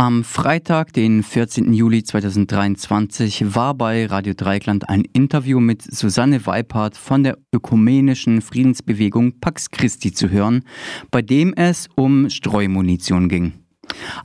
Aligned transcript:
Am 0.00 0.22
Freitag, 0.22 0.92
den 0.92 1.24
14. 1.24 1.72
Juli 1.72 2.04
2023, 2.04 3.56
war 3.56 3.74
bei 3.74 4.06
Radio 4.06 4.32
Dreikland 4.32 4.88
ein 4.88 5.02
Interview 5.12 5.58
mit 5.58 5.82
Susanne 5.82 6.46
Weipart 6.46 6.96
von 6.96 7.24
der 7.24 7.36
ökumenischen 7.52 8.40
Friedensbewegung 8.40 9.40
Pax 9.40 9.72
Christi 9.72 10.12
zu 10.12 10.30
hören, 10.30 10.62
bei 11.10 11.20
dem 11.20 11.52
es 11.52 11.88
um 11.96 12.30
Streumunition 12.30 13.28
ging. 13.28 13.54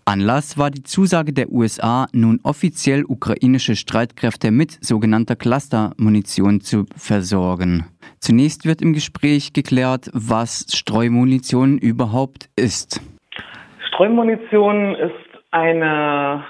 Anlass 0.05 0.59
war 0.59 0.70
die 0.70 0.84
Zusage 0.84 1.34
der 1.34 1.52
USA, 1.52 2.05
nun 2.14 2.40
offiziell 2.44 3.04
ukrainische 3.04 3.76
Streitkräfte 3.76 4.52
mit 4.52 4.78
sogenannter 4.80 5.36
Clustermunition 5.36 6.62
zu 6.62 6.86
versorgen. 6.96 7.88
Zunächst 8.20 8.66
wird 8.66 8.84
im 8.84 8.94
Gespräch 8.94 9.54
geklärt, 9.54 10.12
was 10.14 10.68
Streumunition 10.71 11.80
überhaupt 11.80 12.48
ist. 12.55 13.02
Streumunition 13.88 14.94
ist 14.94 15.32
eine, 15.54 16.43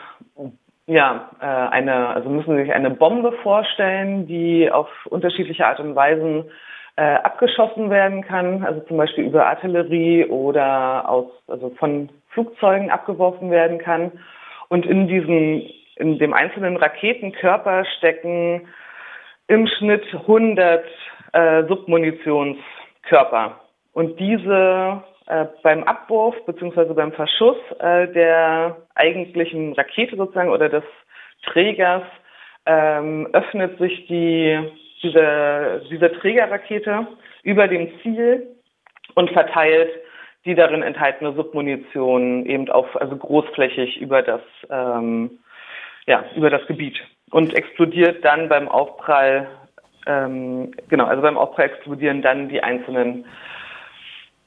ja, 0.88 1.30
äh, 1.42 1.46
eine, 1.46 2.08
also 2.10 2.30
müssen 2.30 2.56
Sie 2.56 2.64
sich 2.64 2.74
eine 2.74 2.90
Bombe 2.90 3.34
vorstellen, 3.44 4.28
die 4.28 4.72
auf 4.72 4.88
unterschiedliche 5.08 5.66
Art 5.66 5.80
und 5.80 5.96
Weisen 5.96 6.46
äh, 6.96 7.16
abgeschossen 7.16 7.90
werden 7.90 8.24
kann, 8.24 8.64
also 8.64 8.80
zum 8.82 8.98
Beispiel 8.98 9.26
über 9.26 9.46
Artillerie 9.48 10.26
oder 10.26 11.10
aus, 11.10 11.32
also 11.48 11.72
von 11.72 12.10
Flugzeugen 12.30 12.92
abgeworfen 12.92 13.52
werden 13.52 13.78
kann. 13.78 14.12
Und 14.70 14.86
in 14.86 15.08
diesem, 15.08 15.64
in 15.98 16.18
dem 16.18 16.34
einzelnen 16.34 16.78
Raketenkörper 16.78 17.84
stecken 17.98 18.68
im 19.48 19.68
Schnitt 19.68 20.06
100 20.14 20.86
äh, 21.34 21.64
Submunitionskörper. 21.68 23.60
Und 23.92 24.20
diese 24.20 25.04
äh, 25.28 25.46
beim 25.62 25.84
Abwurf 25.84 26.36
bzw. 26.46 26.94
beim 26.94 27.14
Verschuss 27.14 27.58
äh, 27.80 28.08
der 28.10 28.78
eigentlichen 28.96 29.74
Rakete 29.74 30.16
sozusagen 30.16 30.50
oder 30.50 30.70
des 30.70 30.84
Trägers 31.44 32.04
ähm, 32.66 33.30
öffnet 33.34 33.78
sich 33.78 34.08
die, 34.08 34.60
diese, 35.02 35.84
diese 35.90 36.12
Trägerrakete 36.14 37.08
über 37.44 37.68
dem 37.68 37.90
Ziel 38.02 38.48
und 39.16 39.30
verteilt 39.32 39.90
die 40.46 40.56
darin 40.56 40.84
enthaltene 40.84 41.34
Submunition 41.34 42.46
eben 42.46 42.70
auf, 42.70 43.00
also 43.00 43.16
großflächig 43.16 44.02
über 44.02 44.22
das, 44.22 44.42
ähm, 44.70 45.40
ja, 46.06 46.26
über 46.36 46.50
das 46.50 46.66
Gebiet 46.68 47.00
und 47.32 47.54
explodiert 47.54 48.26
dann 48.26 48.50
beim 48.50 48.68
Aufprall, 48.68 49.48
ähm, 50.06 50.72
genau, 50.90 51.06
also 51.06 51.22
beim 51.22 51.38
Aufprall 51.38 51.68
explodieren 51.68 52.22
dann 52.22 52.50
die 52.50 52.62
einzelnen 52.62 53.26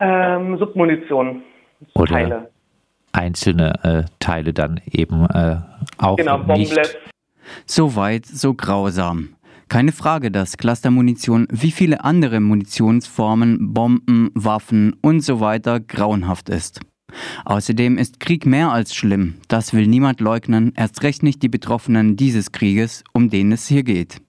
ähm, 0.00 0.58
Submunition 0.58 1.42
Oder 1.94 2.12
Teile. 2.12 2.50
Einzelne 3.12 3.72
äh, 3.82 4.04
Teile 4.18 4.52
dann 4.52 4.80
eben 4.90 5.26
äh, 5.30 5.56
auch 5.98 6.16
genau, 6.16 6.38
nicht. 6.38 6.98
So 7.64 7.96
weit, 7.96 8.26
so 8.26 8.54
grausam. 8.54 9.30
Keine 9.68 9.92
Frage, 9.92 10.30
dass 10.30 10.58
Clustermunition 10.58 11.48
wie 11.50 11.70
viele 11.70 12.04
andere 12.04 12.40
Munitionsformen, 12.40 13.72
Bomben, 13.74 14.30
Waffen 14.34 14.94
und 15.00 15.20
so 15.20 15.40
weiter 15.40 15.80
grauenhaft 15.80 16.48
ist. 16.48 16.80
Außerdem 17.44 17.98
ist 17.98 18.20
Krieg 18.20 18.46
mehr 18.46 18.70
als 18.70 18.94
schlimm. 18.94 19.34
Das 19.48 19.72
will 19.72 19.86
niemand 19.86 20.20
leugnen, 20.20 20.72
erst 20.76 21.02
recht 21.02 21.22
nicht 21.22 21.42
die 21.42 21.48
Betroffenen 21.48 22.16
dieses 22.16 22.52
Krieges, 22.52 23.02
um 23.12 23.30
den 23.30 23.52
es 23.52 23.66
hier 23.66 23.82
geht. 23.82 24.20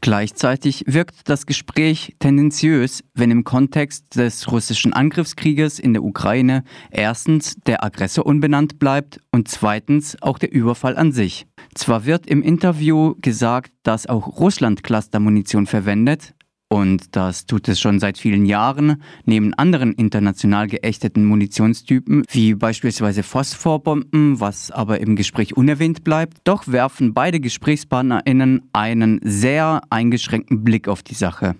Gleichzeitig 0.00 0.84
wirkt 0.86 1.28
das 1.28 1.46
Gespräch 1.46 2.14
tendenziös, 2.18 3.02
wenn 3.14 3.30
im 3.30 3.44
Kontext 3.44 4.16
des 4.16 4.50
russischen 4.50 4.92
Angriffskrieges 4.92 5.78
in 5.78 5.92
der 5.92 6.04
Ukraine 6.04 6.64
erstens 6.90 7.56
der 7.66 7.84
Aggressor 7.84 8.26
unbenannt 8.26 8.78
bleibt 8.78 9.20
und 9.30 9.48
zweitens 9.48 10.20
auch 10.22 10.38
der 10.38 10.52
Überfall 10.52 10.96
an 10.96 11.12
sich. 11.12 11.46
Zwar 11.74 12.04
wird 12.04 12.26
im 12.26 12.42
Interview 12.42 13.14
gesagt, 13.20 13.72
dass 13.82 14.06
auch 14.06 14.38
Russland 14.38 14.82
Clustermunition 14.82 15.66
verwendet, 15.66 16.33
und 16.70 17.14
das 17.14 17.46
tut 17.46 17.68
es 17.68 17.78
schon 17.78 18.00
seit 18.00 18.18
vielen 18.18 18.46
Jahren, 18.46 19.02
neben 19.24 19.54
anderen 19.54 19.92
international 19.92 20.66
geächteten 20.66 21.24
Munitionstypen, 21.24 22.24
wie 22.30 22.54
beispielsweise 22.54 23.22
Phosphorbomben, 23.22 24.40
was 24.40 24.70
aber 24.70 25.00
im 25.00 25.14
Gespräch 25.14 25.56
unerwähnt 25.56 26.04
bleibt. 26.04 26.38
Doch 26.44 26.66
werfen 26.66 27.14
beide 27.14 27.38
GesprächspartnerInnen 27.38 28.62
einen 28.72 29.20
sehr 29.22 29.82
eingeschränkten 29.90 30.64
Blick 30.64 30.88
auf 30.88 31.02
die 31.02 31.14
Sache. 31.14 31.54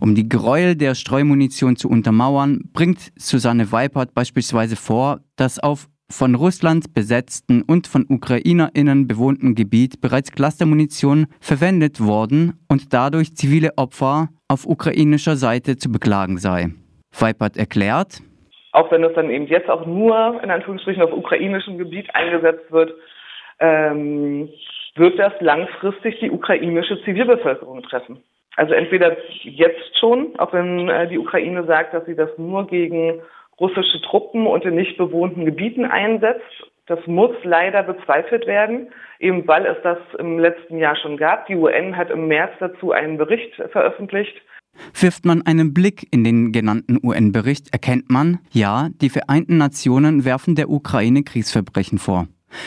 Um 0.00 0.14
die 0.14 0.28
Gräuel 0.28 0.76
der 0.76 0.94
Streumunition 0.94 1.76
zu 1.76 1.88
untermauern, 1.88 2.60
bringt 2.72 3.12
Susanne 3.16 3.70
Weipert 3.70 4.14
beispielsweise 4.14 4.76
vor, 4.76 5.20
dass 5.36 5.58
auf 5.58 5.88
von 6.10 6.34
Russland 6.34 6.94
besetzten 6.94 7.62
und 7.62 7.86
von 7.86 8.06
UkrainerInnen 8.08 9.06
bewohnten 9.06 9.54
Gebiet 9.54 10.00
bereits 10.00 10.32
Clustermunition 10.32 11.26
verwendet 11.40 12.00
worden 12.00 12.54
und 12.68 12.92
dadurch 12.94 13.34
zivile 13.34 13.70
Opfer 13.76 14.28
auf 14.48 14.66
ukrainischer 14.66 15.36
Seite 15.36 15.76
zu 15.76 15.92
beklagen 15.92 16.38
sei. 16.38 16.68
Weipert 17.18 17.56
erklärt, 17.56 18.20
auch 18.72 18.90
wenn 18.92 19.02
es 19.02 19.14
dann 19.14 19.30
eben 19.30 19.46
jetzt 19.46 19.68
auch 19.68 19.86
nur 19.86 20.40
in 20.42 20.50
Anführungsstrichen 20.50 21.02
auf 21.02 21.12
ukrainischem 21.12 21.78
Gebiet 21.78 22.14
eingesetzt 22.14 22.70
wird, 22.70 22.94
ähm, 23.60 24.48
wird 24.94 25.18
das 25.18 25.32
langfristig 25.40 26.18
die 26.20 26.30
ukrainische 26.30 27.02
Zivilbevölkerung 27.02 27.82
treffen. 27.82 28.22
Also 28.56 28.74
entweder 28.74 29.16
jetzt 29.42 29.98
schon, 29.98 30.38
auch 30.38 30.52
wenn 30.52 30.88
äh, 30.88 31.08
die 31.08 31.18
Ukraine 31.18 31.64
sagt, 31.64 31.94
dass 31.94 32.04
sie 32.06 32.16
das 32.16 32.30
nur 32.38 32.66
gegen 32.66 33.20
russische 33.60 34.00
Truppen 34.02 34.46
und 34.46 34.64
in 34.64 34.74
nicht 34.74 34.96
bewohnten 34.96 35.44
Gebieten 35.44 35.84
einsetzt. 35.84 36.42
Das 36.86 37.00
muss 37.06 37.32
leider 37.42 37.82
bezweifelt 37.82 38.46
werden, 38.46 38.88
eben 39.18 39.46
weil 39.46 39.66
es 39.66 39.76
das 39.82 39.98
im 40.18 40.38
letzten 40.38 40.78
Jahr 40.78 40.96
schon 40.96 41.18
gab. 41.18 41.46
Die 41.46 41.56
UN 41.56 41.96
hat 41.96 42.10
im 42.10 42.28
März 42.28 42.52
dazu 42.60 42.92
einen 42.92 43.18
Bericht 43.18 43.54
veröffentlicht. 43.72 44.34
Wirft 44.98 45.24
man 45.24 45.42
einen 45.42 45.74
Blick 45.74 46.06
in 46.10 46.24
den 46.24 46.52
genannten 46.52 46.98
UN-Bericht, 47.02 47.72
erkennt 47.72 48.10
man, 48.10 48.38
ja, 48.52 48.88
die 49.00 49.10
Vereinten 49.10 49.58
Nationen 49.58 50.24
werfen 50.24 50.54
der 50.54 50.70
Ukraine 50.70 51.24
Kriegsverbrechen 51.24 51.98
vor. 51.98 52.26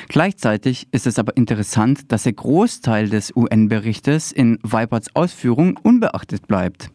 Gleichzeitig 0.09 0.87
ist 0.91 1.07
es 1.07 1.17
aber 1.17 1.35
interessant, 1.37 2.11
dass 2.11 2.23
der 2.23 2.33
Großteil 2.33 3.09
des 3.09 3.35
UN-Berichtes 3.35 4.31
in 4.31 4.59
Weiperts 4.61 5.15
Ausführung 5.15 5.79
unbeachtet 5.81 6.47
bleibt. 6.47 6.91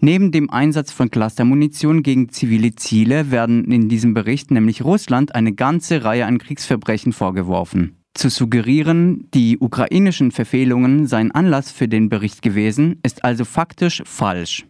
Neben 0.00 0.32
dem 0.32 0.50
Einsatz 0.50 0.92
von 0.92 1.10
Clustermunition 1.10 2.02
gegen 2.02 2.28
zivile 2.28 2.74
Ziele 2.74 3.30
werden 3.30 3.70
in 3.70 3.88
diesem 3.88 4.14
Bericht 4.14 4.50
nämlich 4.50 4.84
Russland 4.84 5.34
eine 5.34 5.52
ganze 5.52 6.04
Reihe 6.04 6.26
an 6.26 6.38
Kriegsverbrechen 6.38 7.12
vorgeworfen. 7.12 7.96
Zu 8.14 8.30
suggerieren, 8.30 9.28
die 9.34 9.58
ukrainischen 9.58 10.30
Verfehlungen 10.30 11.06
seien 11.06 11.32
Anlass 11.32 11.72
für 11.72 11.88
den 11.88 12.08
Bericht 12.08 12.42
gewesen, 12.42 13.00
ist 13.02 13.24
also 13.24 13.44
faktisch 13.44 14.02
falsch. 14.06 14.66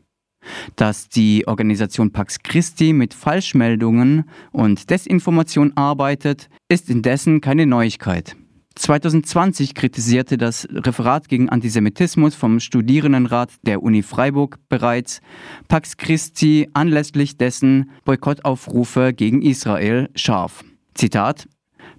Dass 0.77 1.09
die 1.09 1.47
Organisation 1.47 2.11
Pax 2.11 2.39
Christi 2.43 2.93
mit 2.93 3.15
Falschmeldungen 3.15 4.25
und 4.53 4.91
Desinformation 4.91 5.73
arbeitet, 5.75 6.49
ist 6.69 6.91
indessen 6.91 7.41
keine 7.41 7.67
Neuigkeit. 7.67 8.37
2020 8.77 9.75
kritisierte 9.75 10.37
das 10.37 10.67
Referat 10.71 11.29
gegen 11.29 11.49
Antisemitismus 11.49 12.35
vom 12.35 12.59
Studierendenrat 12.59 13.51
der 13.63 13.83
Uni 13.83 14.03
Freiburg 14.03 14.59
bereits 14.69 15.21
Pax 15.69 15.97
Christi 15.97 16.69
anlässlich 16.75 17.37
dessen 17.37 17.91
Boykottaufrufe 18.05 19.13
gegen 19.13 19.43
Israel 19.43 20.11
scharf. 20.17 20.65
Zitat 20.95 21.49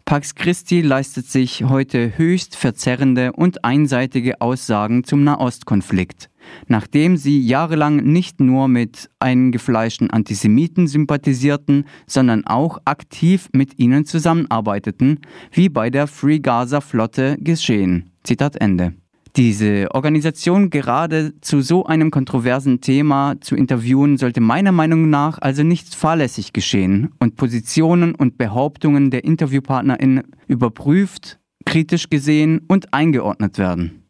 Pax 0.05 0.35
Christi 0.35 0.81
leistet 0.81 1.25
sich 1.25 1.63
heute 1.63 2.17
höchst 2.17 2.55
verzerrende 2.55 3.31
und 3.33 3.65
einseitige 3.65 4.39
Aussagen 4.39 5.03
zum 5.03 5.23
Nahostkonflikt 5.23 6.29
nachdem 6.67 7.17
sie 7.17 7.41
jahrelang 7.45 7.97
nicht 7.97 8.39
nur 8.39 8.67
mit 8.67 9.09
eingefleischten 9.19 10.09
Antisemiten 10.09 10.87
sympathisierten, 10.87 11.85
sondern 12.07 12.45
auch 12.45 12.79
aktiv 12.85 13.49
mit 13.53 13.79
ihnen 13.79 14.05
zusammenarbeiteten, 14.05 15.19
wie 15.51 15.69
bei 15.69 15.89
der 15.89 16.07
Free 16.07 16.39
Gaza 16.39 16.81
Flotte 16.81 17.37
geschehen. 17.39 18.11
Zitat 18.23 18.55
Ende. 18.57 18.93
Diese 19.35 19.89
Organisation 19.93 20.69
gerade 20.69 21.33
zu 21.41 21.59
so 21.59 21.85
einem 21.85 22.09
kontroversen 22.09 22.79
Thema 22.79 23.35
zu 23.41 23.57
interviewen, 23.57 24.15
sollte 24.15 24.39
meiner 24.39 24.71
Meinung 24.71 25.09
nach 25.09 25.39
also 25.39 25.61
nicht 25.61 25.93
fahrlässig 25.93 26.53
geschehen 26.53 27.11
und 27.19 27.35
Positionen 27.35 28.15
und 28.15 28.37
Behauptungen 28.37 29.11
der 29.11 29.25
Interviewpartnerin 29.25 30.23
überprüft, 30.47 31.37
kritisch 31.65 32.09
gesehen 32.09 32.61
und 32.69 32.93
eingeordnet 32.93 33.57
werden. 33.57 34.04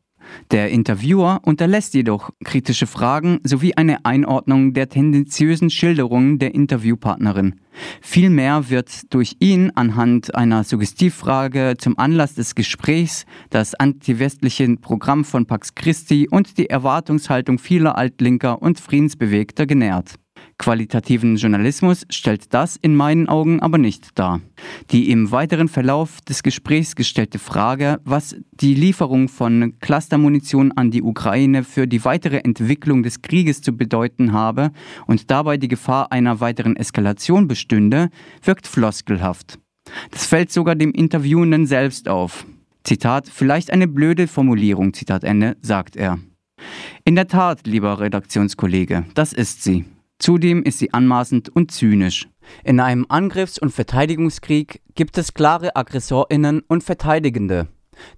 Der 0.51 0.69
Interviewer 0.69 1.39
unterlässt 1.43 1.93
jedoch 1.93 2.29
kritische 2.43 2.87
Fragen 2.87 3.39
sowie 3.43 3.73
eine 3.75 4.05
Einordnung 4.05 4.73
der 4.73 4.89
tendenziösen 4.89 5.69
Schilderungen 5.69 6.39
der 6.39 6.53
Interviewpartnerin. 6.53 7.55
Vielmehr 8.01 8.69
wird 8.69 9.13
durch 9.13 9.35
ihn 9.39 9.71
anhand 9.75 10.35
einer 10.35 10.63
Suggestivfrage 10.63 11.75
zum 11.77 11.97
Anlass 11.97 12.35
des 12.35 12.55
Gesprächs 12.55 13.25
das 13.49 13.75
antiwestliche 13.75 14.75
Programm 14.77 15.25
von 15.25 15.45
Pax 15.45 15.75
Christi 15.75 16.27
und 16.29 16.57
die 16.57 16.69
Erwartungshaltung 16.69 17.59
vieler 17.59 17.97
Altlinker 17.97 18.61
und 18.61 18.79
Friedensbewegter 18.79 19.65
genährt. 19.65 20.15
Qualitativen 20.57 21.35
Journalismus 21.35 22.05
stellt 22.09 22.53
das 22.53 22.77
in 22.77 22.95
meinen 22.95 23.27
Augen 23.27 23.59
aber 23.59 23.77
nicht 23.77 24.17
dar. 24.17 24.41
Die 24.91 25.11
im 25.11 25.31
weiteren 25.31 25.67
Verlauf 25.67 26.21
des 26.21 26.43
Gesprächs 26.43 26.95
gestellte 26.95 27.39
Frage, 27.39 27.99
was 28.05 28.35
die 28.51 28.73
Lieferung 28.73 29.27
von 29.27 29.73
Clustermunition 29.79 30.71
an 30.71 30.91
die 30.91 31.03
Ukraine 31.03 31.63
für 31.63 31.87
die 31.87 32.03
weitere 32.05 32.37
Entwicklung 32.37 33.03
des 33.03 33.21
Krieges 33.21 33.61
zu 33.61 33.73
bedeuten 33.73 34.31
habe 34.31 34.71
und 35.07 35.29
dabei 35.29 35.57
die 35.57 35.67
Gefahr 35.67 36.11
einer 36.11 36.39
weiteren 36.39 36.77
Eskalation 36.77 37.47
bestünde, 37.47 38.09
wirkt 38.41 38.65
floskelhaft. 38.65 39.59
Das 40.11 40.25
fällt 40.25 40.51
sogar 40.51 40.75
dem 40.75 40.91
Interviewenden 40.91 41.67
selbst 41.67 42.07
auf. 42.07 42.45
Zitat, 42.83 43.27
vielleicht 43.27 43.71
eine 43.71 43.87
blöde 43.87 44.27
Formulierung, 44.27 44.93
Zitat 44.93 45.23
Ende, 45.23 45.57
sagt 45.61 45.95
er. 45.95 46.19
In 47.03 47.15
der 47.15 47.27
Tat, 47.27 47.67
lieber 47.67 47.99
Redaktionskollege, 47.99 49.05
das 49.13 49.33
ist 49.33 49.63
sie. 49.63 49.85
Zudem 50.19 50.63
ist 50.63 50.79
sie 50.79 50.93
anmaßend 50.93 51.49
und 51.49 51.71
zynisch. 51.71 52.27
In 52.63 52.79
einem 52.79 53.05
Angriffs- 53.09 53.59
und 53.59 53.71
Verteidigungskrieg 53.71 54.81
gibt 54.95 55.17
es 55.17 55.33
klare 55.33 55.75
Aggressorinnen 55.75 56.61
und 56.67 56.83
Verteidigende. 56.83 57.67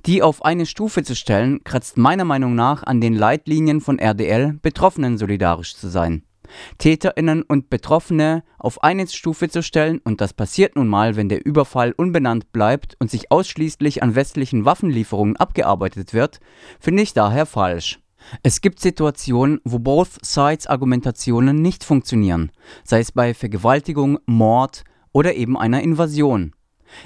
Die 0.05 0.21
auf 0.21 0.43
eine 0.43 0.65
Stufe 0.65 1.03
zu 1.03 1.15
stellen, 1.15 1.63
kratzt 1.63 1.97
meiner 1.97 2.25
Meinung 2.25 2.55
nach 2.55 2.83
an 2.83 3.01
den 3.01 3.13
Leitlinien 3.13 3.81
von 3.81 3.99
RDL, 3.99 4.53
Betroffenen 4.61 5.17
solidarisch 5.17 5.75
zu 5.75 5.87
sein. 5.87 6.23
Täterinnen 6.77 7.43
und 7.43 7.69
Betroffene 7.69 8.43
auf 8.57 8.83
eine 8.83 9.07
Stufe 9.07 9.49
zu 9.49 9.61
stellen, 9.61 9.99
und 10.03 10.21
das 10.21 10.33
passiert 10.33 10.75
nun 10.75 10.87
mal, 10.87 11.15
wenn 11.15 11.29
der 11.29 11.45
Überfall 11.45 11.93
unbenannt 11.95 12.51
bleibt 12.51 12.95
und 12.99 13.11
sich 13.11 13.31
ausschließlich 13.31 14.01
an 14.01 14.15
westlichen 14.15 14.65
Waffenlieferungen 14.65 15.35
abgearbeitet 15.35 16.13
wird, 16.13 16.39
finde 16.79 17.03
ich 17.03 17.13
daher 17.13 17.45
falsch. 17.45 17.99
Es 18.43 18.61
gibt 18.61 18.79
Situationen, 18.79 19.61
wo 19.63 19.79
both 19.79 20.17
sides 20.21 20.67
Argumentationen 20.67 21.61
nicht 21.61 21.83
funktionieren, 21.83 22.51
sei 22.83 22.99
es 22.99 23.11
bei 23.11 23.33
Vergewaltigung, 23.33 24.19
Mord 24.25 24.83
oder 25.11 25.35
eben 25.35 25.57
einer 25.57 25.81
Invasion. 25.81 26.53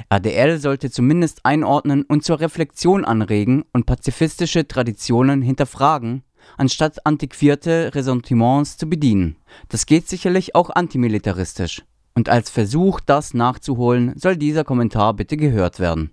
RDL 0.10 0.60
sollte 0.60 0.92
zumindest 0.92 1.46
einordnen 1.46 2.04
und 2.04 2.24
zur 2.24 2.40
Reflexion 2.40 3.06
anregen 3.06 3.64
und 3.74 3.86
pazifistische 3.86 4.68
Traditionen 4.68 5.42
hinterfragen, 5.42 6.24
anstatt 6.58 7.06
antiquierte 7.06 7.92
Ressentiments 7.94 8.78
zu 8.78 8.88
bedienen. 8.88 9.38
Das 9.70 9.86
geht 9.86 10.08
sicherlich 10.08 10.56
auch 10.56 10.70
antimilitaristisch. 10.70 11.84
Und 12.14 12.30
als 12.30 12.50
Versuch, 12.50 13.00
das 13.00 13.34
nachzuholen, 13.34 14.14
soll 14.18 14.36
dieser 14.36 14.64
Kommentar 14.64 15.14
bitte 15.14 15.38
gehört 15.38 15.80
werden. 15.80 16.12